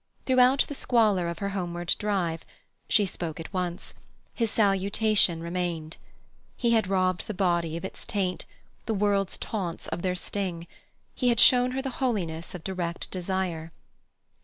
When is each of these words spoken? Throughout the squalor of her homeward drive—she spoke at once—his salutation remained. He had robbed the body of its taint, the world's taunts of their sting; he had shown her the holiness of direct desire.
Throughout 0.25 0.65
the 0.67 0.73
squalor 0.73 1.27
of 1.27 1.37
her 1.37 1.49
homeward 1.49 1.95
drive—she 1.99 3.05
spoke 3.05 3.39
at 3.39 3.53
once—his 3.53 4.49
salutation 4.49 5.43
remained. 5.43 5.97
He 6.57 6.71
had 6.71 6.87
robbed 6.87 7.27
the 7.27 7.35
body 7.35 7.77
of 7.77 7.85
its 7.85 8.07
taint, 8.07 8.45
the 8.87 8.95
world's 8.95 9.37
taunts 9.37 9.87
of 9.89 10.01
their 10.01 10.15
sting; 10.15 10.65
he 11.13 11.29
had 11.29 11.39
shown 11.39 11.69
her 11.73 11.83
the 11.83 11.91
holiness 12.01 12.55
of 12.55 12.63
direct 12.63 13.11
desire. 13.11 13.71